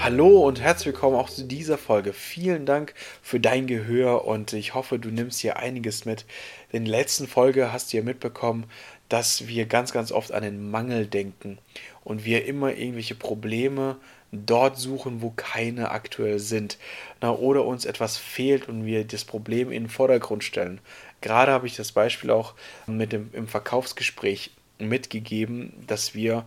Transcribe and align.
Hallo 0.00 0.46
und 0.46 0.60
herzlich 0.60 0.94
willkommen 0.94 1.16
auch 1.16 1.28
zu 1.28 1.42
dieser 1.42 1.76
Folge. 1.76 2.12
Vielen 2.12 2.66
Dank 2.66 2.94
für 3.20 3.40
dein 3.40 3.66
Gehör 3.66 4.26
und 4.26 4.52
ich 4.52 4.72
hoffe, 4.74 5.00
du 5.00 5.10
nimmst 5.10 5.40
hier 5.40 5.56
einiges 5.56 6.04
mit. 6.04 6.24
In 6.70 6.84
der 6.84 6.92
letzten 6.92 7.26
Folge 7.26 7.72
hast 7.72 7.92
du 7.92 7.96
ja 7.96 8.04
mitbekommen, 8.04 8.66
dass 9.08 9.48
wir 9.48 9.66
ganz, 9.66 9.92
ganz 9.92 10.12
oft 10.12 10.30
an 10.30 10.44
den 10.44 10.70
Mangel 10.70 11.06
denken 11.06 11.58
und 12.04 12.24
wir 12.24 12.46
immer 12.46 12.74
irgendwelche 12.74 13.16
Probleme 13.16 13.96
dort 14.30 14.78
suchen, 14.78 15.20
wo 15.20 15.30
keine 15.30 15.90
aktuell 15.90 16.38
sind. 16.38 16.78
Na, 17.20 17.32
oder 17.32 17.64
uns 17.64 17.84
etwas 17.84 18.18
fehlt 18.18 18.68
und 18.68 18.86
wir 18.86 19.04
das 19.04 19.24
Problem 19.24 19.72
in 19.72 19.84
den 19.84 19.90
Vordergrund 19.90 20.44
stellen. 20.44 20.80
Gerade 21.20 21.50
habe 21.50 21.66
ich 21.66 21.74
das 21.74 21.90
Beispiel 21.90 22.30
auch 22.30 22.54
mit 22.86 23.12
dem, 23.12 23.30
im 23.32 23.48
Verkaufsgespräch 23.48 24.52
mitgegeben, 24.78 25.72
dass 25.88 26.14
wir 26.14 26.44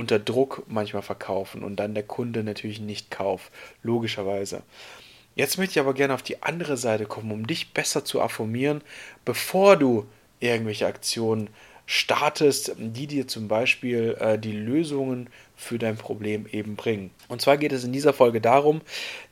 unter 0.00 0.18
Druck 0.18 0.64
manchmal 0.66 1.02
verkaufen 1.02 1.62
und 1.62 1.76
dann 1.76 1.94
der 1.94 2.02
Kunde 2.02 2.42
natürlich 2.42 2.80
nicht 2.80 3.10
kauft, 3.10 3.52
logischerweise. 3.82 4.62
Jetzt 5.36 5.58
möchte 5.58 5.72
ich 5.72 5.80
aber 5.80 5.94
gerne 5.94 6.14
auf 6.14 6.22
die 6.22 6.42
andere 6.42 6.76
Seite 6.76 7.04
kommen, 7.04 7.30
um 7.30 7.46
dich 7.46 7.72
besser 7.72 8.04
zu 8.04 8.20
affirmieren, 8.20 8.80
bevor 9.24 9.76
du 9.76 10.06
irgendwelche 10.40 10.86
Aktionen 10.86 11.50
startest, 11.84 12.72
die 12.78 13.06
dir 13.06 13.28
zum 13.28 13.46
Beispiel 13.46 14.16
äh, 14.18 14.38
die 14.38 14.52
Lösungen 14.52 15.28
für 15.54 15.78
dein 15.78 15.96
Problem 15.96 16.46
eben 16.50 16.76
bringen. 16.76 17.10
Und 17.28 17.42
zwar 17.42 17.58
geht 17.58 17.72
es 17.72 17.84
in 17.84 17.92
dieser 17.92 18.14
Folge 18.14 18.40
darum, 18.40 18.80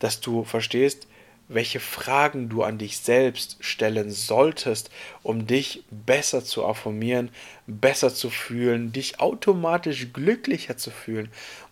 dass 0.01 0.21
du 0.21 0.45
verstehst, 0.45 1.07
welche 1.49 1.81
Fragen 1.81 2.49
du 2.49 2.63
an 2.63 2.79
dich 2.79 2.99
selbst 2.99 3.57
stellen 3.61 4.11
solltest, 4.11 4.91
um 5.23 5.47
dich 5.47 5.83
besser 5.91 6.45
zu 6.45 6.65
affirmieren, 6.65 7.31
besser 7.67 8.15
zu 8.15 8.31
fühlen, 8.31 8.93
dich 8.93 9.21
automatisch 9.21 10.13
glücklicher 10.13 10.77
zu 10.77 10.91
fühlen 10.91 11.31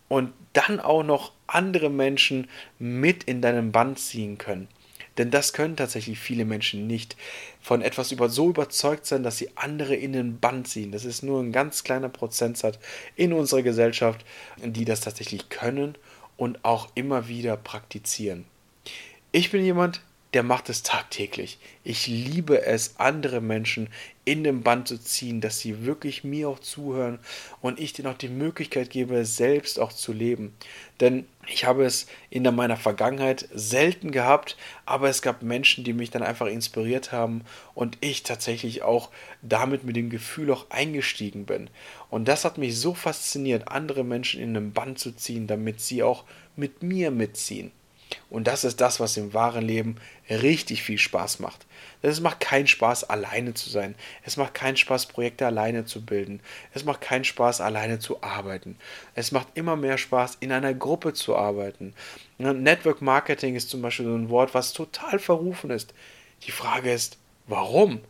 und 0.08 0.32
dann 0.52 0.80
auch 0.80 1.02
noch 1.02 1.32
andere 1.46 1.90
Menschen 1.90 2.48
mit 2.78 3.24
in 3.24 3.42
deinem 3.42 3.72
Band 3.72 3.98
ziehen 3.98 4.38
können. 4.38 4.68
Denn 5.18 5.30
das 5.30 5.52
können 5.52 5.76
tatsächlich 5.76 6.18
viele 6.18 6.44
Menschen 6.44 6.86
nicht 6.86 7.16
von 7.60 7.80
etwas 7.80 8.12
über 8.12 8.28
so 8.28 8.50
überzeugt 8.50 9.06
sein, 9.06 9.22
dass 9.22 9.38
sie 9.38 9.50
andere 9.56 9.94
in 9.94 10.12
den 10.12 10.40
Band 10.40 10.68
ziehen. 10.68 10.92
Das 10.92 11.04
ist 11.04 11.22
nur 11.22 11.42
ein 11.42 11.52
ganz 11.52 11.84
kleiner 11.84 12.10
Prozentsatz 12.10 12.78
in 13.16 13.32
unserer 13.32 13.62
Gesellschaft, 13.62 14.24
die 14.62 14.84
das 14.84 15.00
tatsächlich 15.00 15.48
können 15.48 15.96
und 16.36 16.64
auch 16.64 16.88
immer 16.94 17.28
wieder 17.28 17.56
praktizieren. 17.56 18.44
Ich 19.38 19.50
bin 19.50 19.62
jemand, 19.62 20.00
der 20.32 20.42
macht 20.42 20.70
es 20.70 20.82
tagtäglich. 20.82 21.58
Ich 21.84 22.06
liebe 22.06 22.64
es, 22.64 22.94
andere 22.98 23.42
Menschen 23.42 23.90
in 24.24 24.44
den 24.44 24.62
Band 24.62 24.88
zu 24.88 24.96
ziehen, 24.96 25.42
dass 25.42 25.58
sie 25.58 25.84
wirklich 25.84 26.24
mir 26.24 26.48
auch 26.48 26.58
zuhören 26.58 27.18
und 27.60 27.78
ich 27.78 27.92
denen 27.92 28.08
auch 28.08 28.16
die 28.16 28.30
Möglichkeit 28.30 28.88
gebe, 28.88 29.26
selbst 29.26 29.78
auch 29.78 29.92
zu 29.92 30.14
leben. 30.14 30.54
Denn 31.00 31.26
ich 31.46 31.66
habe 31.66 31.84
es 31.84 32.06
in 32.30 32.44
meiner 32.44 32.78
Vergangenheit 32.78 33.46
selten 33.52 34.10
gehabt, 34.10 34.56
aber 34.86 35.10
es 35.10 35.20
gab 35.20 35.42
Menschen, 35.42 35.84
die 35.84 35.92
mich 35.92 36.08
dann 36.08 36.22
einfach 36.22 36.46
inspiriert 36.46 37.12
haben 37.12 37.42
und 37.74 37.98
ich 38.00 38.22
tatsächlich 38.22 38.84
auch 38.84 39.10
damit 39.42 39.84
mit 39.84 39.96
dem 39.96 40.08
Gefühl 40.08 40.50
auch 40.50 40.70
eingestiegen 40.70 41.44
bin. 41.44 41.68
Und 42.08 42.26
das 42.26 42.46
hat 42.46 42.56
mich 42.56 42.80
so 42.80 42.94
fasziniert, 42.94 43.68
andere 43.68 44.02
Menschen 44.02 44.40
in 44.40 44.54
den 44.54 44.72
Band 44.72 44.98
zu 44.98 45.14
ziehen, 45.14 45.46
damit 45.46 45.82
sie 45.82 46.02
auch 46.02 46.24
mit 46.56 46.82
mir 46.82 47.10
mitziehen. 47.10 47.70
Und 48.28 48.48
das 48.48 48.64
ist 48.64 48.80
das, 48.80 48.98
was 48.98 49.16
im 49.16 49.34
wahren 49.34 49.64
Leben 49.64 49.96
richtig 50.28 50.82
viel 50.82 50.98
Spaß 50.98 51.38
macht. 51.38 51.64
Es 52.02 52.20
macht 52.20 52.40
keinen 52.40 52.66
Spaß, 52.66 53.04
alleine 53.04 53.54
zu 53.54 53.70
sein. 53.70 53.94
Es 54.24 54.36
macht 54.36 54.52
keinen 54.52 54.76
Spaß, 54.76 55.06
Projekte 55.06 55.46
alleine 55.46 55.84
zu 55.84 56.04
bilden. 56.04 56.40
Es 56.74 56.84
macht 56.84 57.00
keinen 57.00 57.24
Spaß, 57.24 57.60
alleine 57.60 58.00
zu 58.00 58.22
arbeiten. 58.22 58.76
Es 59.14 59.30
macht 59.30 59.48
immer 59.54 59.76
mehr 59.76 59.96
Spaß, 59.96 60.38
in 60.40 60.50
einer 60.50 60.74
Gruppe 60.74 61.12
zu 61.14 61.36
arbeiten. 61.36 61.94
Network 62.38 63.00
Marketing 63.00 63.54
ist 63.54 63.70
zum 63.70 63.80
Beispiel 63.80 64.06
so 64.06 64.14
ein 64.14 64.28
Wort, 64.28 64.54
was 64.54 64.72
total 64.72 65.18
verrufen 65.18 65.70
ist. 65.70 65.94
Die 66.42 66.52
Frage 66.52 66.92
ist, 66.92 67.18
warum? 67.46 68.00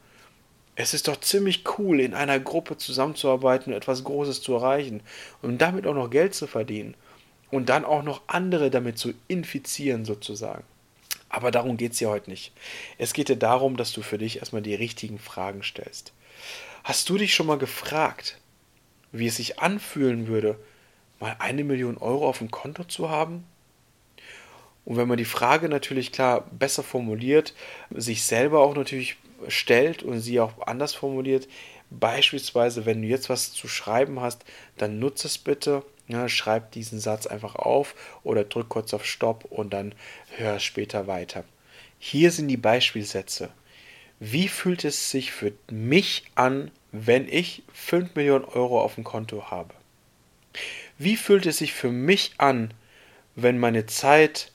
Es 0.77 0.95
ist 0.95 1.09
doch 1.09 1.21
ziemlich 1.21 1.65
cool, 1.79 2.01
in 2.01 2.15
einer 2.15 2.41
Gruppe 2.41 2.77
zusammenzuarbeiten 2.77 3.73
und 3.73 3.77
etwas 3.77 4.05
Großes 4.05 4.43
zu 4.43 4.55
erreichen 4.55 5.03
und 5.43 5.59
damit 5.59 5.87
auch 5.87 5.95
noch 5.95 6.11
Geld 6.11 6.35
zu 6.35 6.47
verdienen 6.47 6.95
und 7.57 7.71
dann 7.71 7.85
auch 7.85 8.03
noch 8.03 8.21
andere 8.27 8.71
damit 8.71 8.99
zu 8.99 9.15
infizieren 9.29 10.05
sozusagen. 10.05 10.63
Aber 11.29 11.51
darum 11.51 11.77
geht 11.77 11.93
es 11.93 12.01
ja 12.01 12.11
heute 12.11 12.31
nicht. 12.31 12.53
Es 12.99 13.13
geht 13.13 13.29
dir 13.29 13.37
darum, 13.37 13.77
dass 13.77 13.93
du 13.93 14.03
für 14.03 14.19
dich 14.19 14.39
erstmal 14.39 14.63
die 14.63 14.75
richtigen 14.75 15.19
Fragen 15.19 15.63
stellst. 15.63 16.13
Hast 16.85 17.09
du 17.09 17.17
dich 17.17 17.35
schon 17.35 17.47
mal 17.47 17.59
gefragt, 17.59 18.39
wie 19.11 19.27
es 19.27 19.37
sich 19.37 19.59
anfühlen 19.59 20.29
würde, 20.29 20.59
mal 21.19 21.35
eine 21.39 21.65
Million 21.65 21.97
Euro 21.97 22.29
auf 22.29 22.39
dem 22.39 22.51
Konto 22.51 22.85
zu 22.85 23.09
haben? 23.09 23.45
Und 24.85 24.97
wenn 24.97 25.09
man 25.09 25.19
die 25.19 25.25
Frage 25.25 25.69
natürlich 25.69 26.13
klar 26.13 26.47
besser 26.53 26.83
formuliert, 26.83 27.55
sich 27.91 28.23
selber 28.23 28.61
auch 28.61 28.75
natürlich 28.75 29.17
stellt 29.49 30.03
und 30.03 30.21
sie 30.21 30.41
auch 30.41 30.67
anders 30.67 30.95
formuliert, 30.95 31.49
beispielsweise 31.91 32.87
wenn 32.87 33.03
du 33.03 33.09
jetzt 33.09 33.29
was 33.29 33.53
zu 33.53 33.69
schreiben 33.69 34.21
hast, 34.21 34.45
dann 34.77 34.99
nutze 34.99 35.29
es 35.29 35.39
bitte 35.39 35.83
ja, 36.09 36.29
schreib 36.29 36.71
diesen 36.73 37.01
Satz 37.01 37.27
einfach 37.27 37.57
auf 37.57 37.95
oder 38.23 38.45
drück 38.45 38.69
kurz 38.69 38.95
auf 38.95 39.05
Stopp 39.05 39.45
und 39.47 39.73
dann 39.73 39.95
hör 40.37 40.61
später 40.61 41.07
weiter. 41.07 41.45
Hier 41.99 42.31
sind 42.31 42.49
die 42.49 42.57
Beispielsätze. 42.57 43.51
Wie 44.21 44.49
fühlt 44.49 44.85
es 44.85 45.11
sich 45.11 45.33
für 45.33 45.53
mich 45.71 46.25
an, 46.35 46.71
wenn 46.93 47.29
ich 47.29 47.63
5 47.73 48.15
Millionen 48.15 48.45
Euro 48.45 48.81
auf 48.81 48.95
dem 48.95 49.05
Konto 49.05 49.51
habe? 49.51 49.75
Wie 50.97 51.17
fühlt 51.17 51.45
es 51.47 51.59
sich 51.59 51.75
für 51.75 51.91
mich 51.91 52.33
an, 52.39 52.73
wenn 53.35 53.59
meine 53.59 53.87
Zeit 53.87 54.53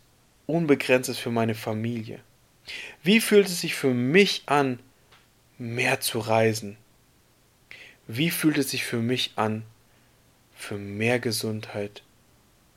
unbegrenzt 0.48 1.10
ist 1.10 1.20
für 1.20 1.30
meine 1.30 1.54
Familie? 1.54 2.20
Wie 3.04 3.20
fühlt 3.20 3.48
es 3.48 3.62
sich 3.62 3.76
für 3.76 3.94
mich 3.94 4.44
an, 4.48 4.80
mehr 5.58 6.00
zu 6.00 6.20
reisen? 6.20 6.78
Wie 8.14 8.30
fühlt 8.30 8.58
es 8.58 8.72
sich 8.72 8.84
für 8.84 8.98
mich 8.98 9.32
an, 9.38 9.64
für 10.62 10.78
mehr 10.78 11.20
Gesundheit, 11.20 12.04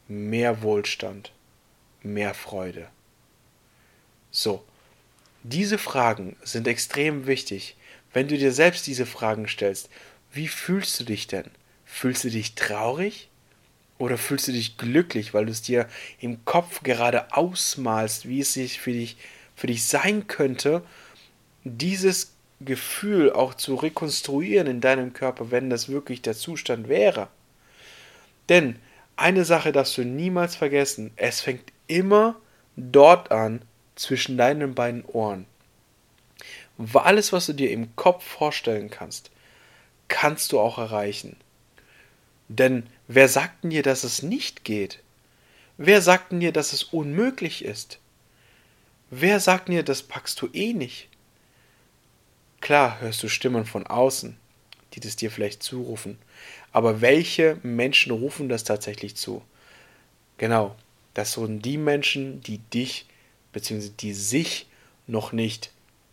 mehr 0.07 0.63
Wohlstand, 0.63 1.33
mehr 2.03 2.35
Freude. 2.35 2.89
So, 4.31 4.65
diese 5.43 5.77
Fragen 5.77 6.37
sind 6.43 6.69
extrem 6.69 7.27
wichtig. 7.27 7.77
Wenn 8.13 8.29
du 8.29 8.39
dir 8.39 8.53
selbst 8.53 8.87
diese 8.87 9.07
Fragen 9.07 9.49
stellst, 9.49 9.91
wie 10.33 10.49
fühlst 10.49 10.99
du 11.01 11.05
dich 11.05 11.27
denn? 11.27 11.51
Fühlst 11.85 12.25
du 12.25 12.31
dich 12.31 12.55
traurig? 12.55 13.29
Oder 13.99 14.19
fühlst 14.19 14.49
du 14.49 14.53
dich 14.53 14.77
glücklich, 14.79 15.35
weil 15.35 15.47
du 15.47 15.53
es 15.53 15.63
dir 15.63 15.89
im 16.21 16.45
Kopf 16.45 16.83
gerade 16.85 17.33
ausmalst, 17.33 18.29
wie 18.29 18.41
es 18.41 18.53
sich 18.53 18.81
für 18.81 18.93
dich, 18.93 19.17
für 19.57 19.67
dich 19.67 19.85
sein 19.85 20.27
könnte, 20.29 20.85
dieses 21.65 22.34
Gefühl 22.61 23.33
auch 23.33 23.55
zu 23.55 23.75
rekonstruieren 23.75 24.67
in 24.67 24.81
deinem 24.81 25.13
Körper, 25.13 25.51
wenn 25.51 25.71
das 25.71 25.89
wirklich 25.89 26.23
der 26.23 26.35
Zustand 26.35 26.89
wäre? 26.89 27.29
Denn 28.49 28.77
eine 29.17 29.45
Sache 29.45 29.73
darfst 29.73 29.97
du 29.99 30.05
niemals 30.05 30.57
vergessen, 30.57 31.13
es 31.17 31.41
fängt 31.41 31.73
immer 31.87 32.37
dort 32.77 33.31
an, 33.31 33.63
zwischen 33.97 34.37
deinen 34.37 34.75
beiden 34.75 35.05
Ohren. 35.05 35.47
Alles, 36.95 37.33
was 37.33 37.47
du 37.47 37.53
dir 37.53 37.71
im 37.71 37.95
Kopf 37.97 38.25
vorstellen 38.25 38.91
kannst, 38.91 39.31
kannst 40.09 40.53
du 40.53 40.59
auch 40.59 40.79
erreichen. 40.79 41.37
Denn 42.49 42.87
wer 43.07 43.29
sagt 43.29 43.63
denn 43.63 43.71
dir, 43.71 43.83
dass 43.83 44.05
es 44.05 44.23
nicht 44.23 44.65
geht? 44.65 45.01
Wer 45.77 46.03
sagt 46.03 46.33
denn 46.33 46.41
dir, 46.41 46.53
dass 46.53 46.73
es 46.73 46.83
unmöglich 46.83 47.65
ist? 47.65 47.99
Wer 49.11 49.41
sagt 49.41 49.69
dir, 49.69 49.83
das 49.83 50.03
packst 50.03 50.41
du 50.43 50.49
eh 50.53 50.73
nicht? 50.73 51.09
Klar 52.65 52.99
hörst 53.03 53.23
du 53.23 53.29
Stimmen 53.29 53.67
von 53.67 53.87
außen, 53.87 54.39
die 54.95 55.01
das 55.01 55.17
dir 55.17 55.31
vielleicht 55.31 55.63
zurufen. 55.63 56.17
Aber 56.73 57.03
welche 57.03 57.59
Menschen 57.63 58.11
rufen 58.11 58.49
das 58.49 58.65
tatsächlich 58.65 59.17
zu? 59.17 59.43
Genau, 60.39 60.75
das 61.13 61.33
sind 61.33 61.63
die 61.63 61.77
Menschen, 61.77 62.41
die 62.41 62.57
dich 62.57 63.05
bzw. 63.53 63.91
die 64.01 64.15
sich 64.15 64.67
noch 65.07 65.33
nicht 65.33 65.73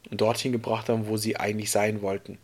dorthin 0.10 0.52
gebracht 0.52 0.90
haben, 0.90 1.08
wo 1.08 1.16
sie 1.16 1.38
eigentlich 1.38 1.72
sein 1.72 2.02
wollten. 2.02 2.38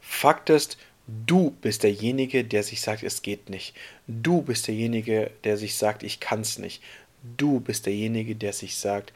Fakt 0.00 0.48
ist, 0.48 0.78
du 1.06 1.50
bist 1.60 1.82
derjenige, 1.82 2.42
der 2.42 2.62
sich 2.62 2.80
sagt, 2.80 3.02
es 3.02 3.20
geht 3.20 3.50
nicht. 3.50 3.74
Du 4.06 4.40
bist 4.40 4.66
derjenige, 4.66 5.30
der 5.44 5.58
sich 5.58 5.76
sagt, 5.76 6.04
ich 6.04 6.20
kann 6.20 6.40
es 6.40 6.56
nicht. 6.56 6.82
Du 7.36 7.60
bist 7.60 7.84
derjenige, 7.84 8.34
der 8.34 8.54
sich 8.54 8.78
sagt, 8.78 9.12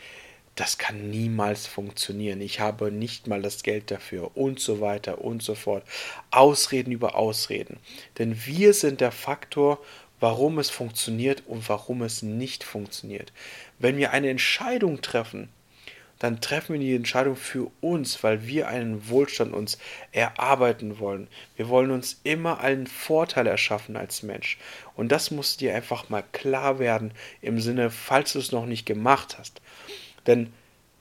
das 0.57 0.79
kann 0.79 1.11
niemals 1.11 1.67
funktionieren. 1.67 2.41
Ich 2.41 2.61
habe 2.61 2.93
nicht 2.93 3.27
mal 3.27 3.43
das 3.43 3.63
Geld 3.63 3.91
dafür 3.91 4.37
und 4.37 4.61
so 4.61 4.81
weiter 4.81 5.21
und 5.21 5.43
so 5.43 5.55
fort. 5.55 5.85
Ausreden 6.31 6.93
über 6.93 7.17
Ausreden. 7.17 7.79
Denn 8.19 8.47
wir 8.47 8.73
sind 8.73 9.01
der 9.01 9.13
Faktor, 9.13 9.79
warum 10.21 10.59
es 10.59 10.71
funktioniert 10.71 11.43
und 11.47 11.69
warum 11.69 12.03
es 12.03 12.23
nicht 12.23 12.63
funktioniert. 12.63 13.33
Wenn 13.79 13.97
wir 13.97 14.13
eine 14.13 14.31
Entscheidung 14.31 15.03
treffen, 15.03 15.49
dann 16.21 16.41
treffen 16.41 16.75
wir 16.75 16.81
die 16.81 16.95
Entscheidung 16.95 17.35
für 17.35 17.71
uns, 17.81 18.23
weil 18.23 18.47
wir 18.47 18.69
einen 18.69 19.09
Wohlstand 19.09 19.53
uns 19.53 19.79
erarbeiten 20.13 21.01
wollen. 21.01 21.27
Wir 21.57 21.69
wollen 21.69 21.91
uns 21.91 22.21
immer 22.23 22.61
einen 22.61 22.87
Vorteil 22.87 23.49
erschaffen 23.49 23.97
als 23.97 24.23
Mensch. 24.23 24.57
Und 24.95 25.11
das 25.11 25.33
muss 25.33 25.57
dir 25.57 25.75
einfach 25.75 26.09
mal 26.09 26.23
klar 26.33 26.79
werden 26.79 27.13
im 27.43 27.61
Sinne, 27.61 27.91
falls 27.91 28.33
du 28.33 28.39
es 28.39 28.53
noch 28.53 28.67
nicht 28.67 28.87
gemacht 28.87 29.37
hast. 29.39 29.61
Denn 30.27 30.53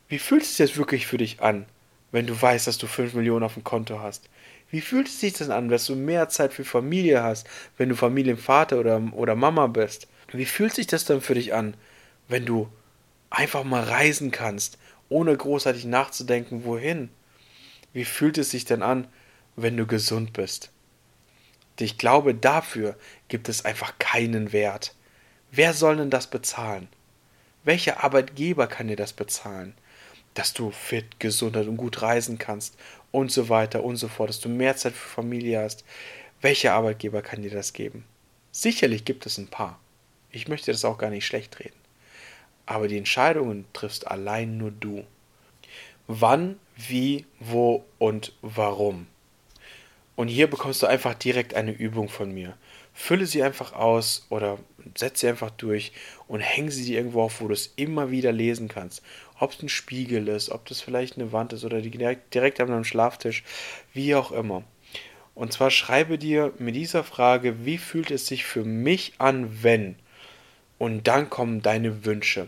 wie 0.09 0.19
fühlt 0.19 0.43
es 0.43 0.49
sich 0.49 0.59
jetzt 0.59 0.77
wirklich 0.77 1.07
für 1.07 1.17
dich 1.17 1.41
an, 1.41 1.65
wenn 2.11 2.27
du 2.27 2.39
weißt, 2.39 2.67
dass 2.67 2.77
du 2.77 2.87
5 2.87 3.13
Millionen 3.13 3.43
auf 3.43 3.55
dem 3.55 3.63
Konto 3.63 3.99
hast? 3.99 4.29
Wie 4.69 4.81
fühlt 4.81 5.07
es 5.07 5.19
sich 5.19 5.33
das 5.33 5.49
an, 5.49 5.69
dass 5.69 5.85
du 5.85 5.95
mehr 5.95 6.29
Zeit 6.29 6.53
für 6.53 6.65
Familie 6.65 7.21
hast, 7.21 7.47
wenn 7.77 7.89
du 7.89 7.95
Familienvater 7.95 8.79
oder, 8.79 9.01
oder 9.13 9.35
Mama 9.35 9.67
bist? 9.67 10.07
Wie 10.31 10.45
fühlt 10.45 10.73
sich 10.73 10.87
das 10.87 11.05
dann 11.05 11.21
für 11.21 11.35
dich 11.35 11.53
an, 11.53 11.75
wenn 12.27 12.45
du 12.45 12.69
einfach 13.29 13.63
mal 13.63 13.83
reisen 13.83 14.31
kannst, 14.31 14.77
ohne 15.09 15.35
großartig 15.35 15.85
nachzudenken, 15.85 16.65
wohin? 16.65 17.09
Wie 17.93 18.05
fühlt 18.05 18.37
es 18.37 18.49
sich 18.49 18.65
denn 18.65 18.81
an, 18.81 19.07
wenn 19.55 19.77
du 19.77 19.85
gesund 19.85 20.33
bist? 20.33 20.71
Ich 21.79 21.97
glaube, 21.97 22.33
dafür 22.33 22.95
gibt 23.27 23.49
es 23.49 23.65
einfach 23.65 23.97
keinen 23.99 24.53
Wert. 24.53 24.95
Wer 25.51 25.73
soll 25.73 25.97
denn 25.97 26.09
das 26.09 26.27
bezahlen? 26.27 26.87
Welcher 27.65 28.03
Arbeitgeber 28.03 28.67
kann 28.67 28.89
dir 28.89 28.97
das 28.97 29.13
bezahlen? 29.13 29.73
Dass 30.33 30.53
du 30.53 30.71
fit, 30.71 31.19
gesund 31.19 31.55
und 31.55 31.77
gut 31.77 32.01
reisen 32.01 32.37
kannst 32.37 32.77
und 33.11 33.31
so 33.31 33.47
weiter 33.47 33.83
und 33.83 33.95
so 33.95 34.09
fort, 34.09 34.29
dass 34.29 34.41
du 34.41 34.49
mehr 34.49 34.75
Zeit 34.75 34.93
für 34.93 35.07
Familie 35.07 35.61
hast. 35.61 35.85
Welcher 36.41 36.73
Arbeitgeber 36.73 37.21
kann 37.21 37.41
dir 37.41 37.51
das 37.51 37.71
geben? 37.71 38.03
Sicherlich 38.51 39.05
gibt 39.05 39.25
es 39.25 39.37
ein 39.37 39.47
paar. 39.47 39.79
Ich 40.31 40.49
möchte 40.49 40.71
das 40.71 40.83
auch 40.83 40.97
gar 40.97 41.09
nicht 41.09 41.25
schlecht 41.25 41.59
reden. 41.59 41.79
Aber 42.65 42.89
die 42.89 42.97
Entscheidungen 42.97 43.65
triffst 43.71 44.07
allein 44.07 44.57
nur 44.57 44.71
du. 44.71 45.05
Wann, 46.07 46.59
wie, 46.75 47.25
wo 47.39 47.85
und 47.97 48.33
warum. 48.41 49.07
Und 50.15 50.27
hier 50.27 50.49
bekommst 50.49 50.81
du 50.81 50.87
einfach 50.87 51.13
direkt 51.13 51.53
eine 51.53 51.71
Übung 51.71 52.09
von 52.09 52.33
mir. 52.33 52.57
Fülle 52.93 53.25
sie 53.25 53.43
einfach 53.43 53.73
aus 53.73 54.25
oder 54.29 54.59
setze 54.95 55.21
sie 55.21 55.27
einfach 55.27 55.49
durch 55.51 55.91
und 56.27 56.41
hänge 56.41 56.71
sie 56.71 56.85
dir 56.85 56.97
irgendwo 56.97 57.23
auf, 57.23 57.41
wo 57.41 57.47
du 57.47 57.53
es 57.53 57.73
immer 57.75 58.11
wieder 58.11 58.31
lesen 58.31 58.67
kannst. 58.67 59.01
Ob 59.39 59.51
es 59.51 59.61
ein 59.61 59.69
Spiegel 59.69 60.27
ist, 60.27 60.49
ob 60.49 60.65
das 60.65 60.81
vielleicht 60.81 61.17
eine 61.17 61.31
Wand 61.31 61.53
ist 61.53 61.65
oder 61.65 61.81
direkt, 61.81 62.33
direkt 62.33 62.59
an 62.61 62.67
deinem 62.67 62.83
Schlaftisch, 62.83 63.43
wie 63.93 64.15
auch 64.15 64.31
immer. 64.31 64.63
Und 65.35 65.51
zwar 65.51 65.71
schreibe 65.71 66.17
dir 66.17 66.53
mit 66.59 66.75
dieser 66.75 67.03
Frage, 67.03 67.65
wie 67.65 67.79
fühlt 67.79 68.11
es 68.11 68.27
sich 68.27 68.45
für 68.45 68.63
mich 68.63 69.13
an, 69.17 69.63
wenn? 69.63 69.95
Und 70.77 71.07
dann 71.07 71.29
kommen 71.29 71.61
deine 71.61 72.05
Wünsche. 72.05 72.47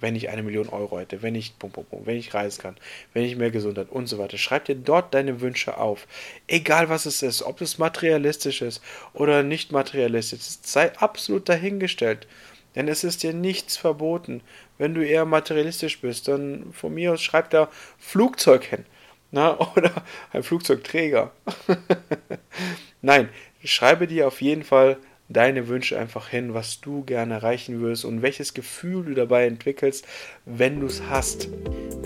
Wenn 0.00 0.14
ich 0.14 0.28
eine 0.28 0.42
Million 0.42 0.68
Euro 0.68 0.98
hätte, 0.98 1.22
wenn 1.22 1.34
ich, 1.34 1.54
bum, 1.54 1.70
bum, 1.70 1.84
bum, 1.84 2.04
wenn 2.04 2.16
ich 2.16 2.34
reisen 2.34 2.62
kann, 2.62 2.76
wenn 3.14 3.24
ich 3.24 3.36
mehr 3.36 3.50
Gesundheit 3.50 3.90
und 3.90 4.06
so 4.06 4.18
weiter. 4.18 4.38
Schreib 4.38 4.66
dir 4.66 4.74
dort 4.74 5.14
deine 5.14 5.40
Wünsche 5.40 5.78
auf. 5.78 6.06
Egal 6.46 6.88
was 6.88 7.06
es 7.06 7.22
ist, 7.22 7.42
ob 7.42 7.60
es 7.60 7.78
materialistisch 7.78 8.62
ist 8.62 8.82
oder 9.14 9.42
nicht 9.42 9.72
materialistisch 9.72 10.40
ist, 10.40 10.66
sei 10.66 10.94
absolut 10.98 11.48
dahingestellt. 11.48 12.26
Denn 12.74 12.88
es 12.88 13.04
ist 13.04 13.22
dir 13.22 13.32
nichts 13.32 13.78
verboten. 13.78 14.42
Wenn 14.76 14.94
du 14.94 15.04
eher 15.04 15.24
materialistisch 15.24 16.00
bist, 16.00 16.28
dann 16.28 16.72
von 16.72 16.92
mir 16.92 17.14
aus 17.14 17.22
schreib 17.22 17.48
da 17.50 17.70
Flugzeug 17.98 18.64
hin. 18.64 18.84
Na, 19.30 19.58
oder 19.76 19.92
ein 20.32 20.42
Flugzeugträger. 20.42 21.32
Nein, 23.02 23.30
schreibe 23.64 24.06
dir 24.06 24.28
auf 24.28 24.40
jeden 24.42 24.62
Fall 24.62 24.98
deine 25.28 25.68
Wünsche 25.68 25.98
einfach 25.98 26.28
hin, 26.28 26.54
was 26.54 26.80
du 26.80 27.04
gerne 27.04 27.34
erreichen 27.34 27.80
würdest 27.80 28.04
und 28.04 28.22
welches 28.22 28.54
Gefühl 28.54 29.04
du 29.04 29.14
dabei 29.14 29.46
entwickelst, 29.46 30.06
wenn 30.44 30.80
du 30.80 30.86
es 30.86 31.02
hast. 31.08 31.48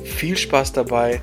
Viel 0.05 0.37
Spaß 0.37 0.73
dabei 0.73 1.21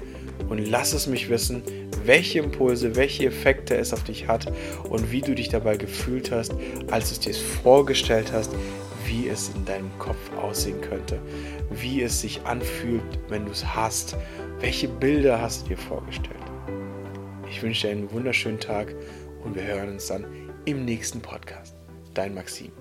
und 0.50 0.60
lass 0.60 0.94
es 0.94 1.08
mich 1.08 1.30
wissen, 1.30 1.64
welche 2.06 2.40
Impulse, 2.40 2.96
welche 2.96 3.26
Effekte 3.26 3.76
es 3.76 3.94
auf 3.94 4.04
dich 4.04 4.28
hat 4.28 4.52
und 4.90 5.12
wie 5.12 5.22
du 5.22 5.36
dich 5.36 5.50
dabei 5.50 5.78
gefühlt 5.78 6.32
hast, 6.32 6.54
als 6.90 7.10
du 7.10 7.14
es 7.14 7.20
dir 7.20 7.34
vorgestellt 7.34 8.32
hast, 8.32 8.56
wie 9.06 9.28
es 9.28 9.50
in 9.56 9.66
deinem 9.66 9.90
Kopf 10.00 10.18
aussehen 10.38 10.80
könnte, 10.82 11.20
wie 11.72 12.02
es 12.02 12.22
sich 12.22 12.42
anfühlt, 12.44 13.20
wenn 13.30 13.46
du 13.46 13.52
es 13.52 13.66
hast, 13.66 14.16
welche 14.60 14.88
Bilder 14.88 15.42
hast 15.42 15.64
du 15.64 15.70
dir 15.70 15.78
vorgestellt. 15.78 16.36
Ich 17.50 17.62
wünsche 17.62 17.88
dir 17.88 17.94
einen 17.94 18.12
wunderschönen 18.12 18.60
Tag 18.60 18.94
und 19.44 19.56
wir 19.56 19.64
hören 19.64 19.90
uns 19.90 20.08
dann 20.08 20.26
im 20.66 20.84
nächsten 20.84 21.22
Podcast. 21.22 21.77
Dein 22.18 22.34
Maxim. 22.34 22.72